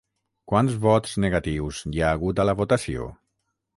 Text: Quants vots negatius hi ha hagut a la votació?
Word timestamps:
Quants 0.51 0.77
vots 0.85 1.13
negatius 1.25 1.83
hi 1.93 2.01
ha 2.07 2.15
hagut 2.17 2.43
a 2.45 2.47
la 2.51 2.57
votació? 2.63 3.11